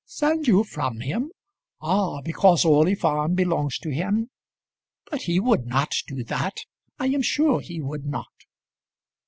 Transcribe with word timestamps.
"Send 0.07 0.47
you 0.47 0.63
from 0.63 1.01
him! 1.01 1.29
Ah, 1.79 2.21
because 2.21 2.65
Orley 2.65 2.95
Farm 2.95 3.35
belongs 3.35 3.77
to 3.77 3.91
him. 3.91 4.31
But 5.11 5.21
he 5.21 5.39
would 5.39 5.67
not 5.67 5.91
do 6.07 6.23
that; 6.23 6.57
I 6.97 7.09
am 7.09 7.21
sure 7.21 7.61
he 7.61 7.79
would 7.81 8.07
not." 8.07 8.25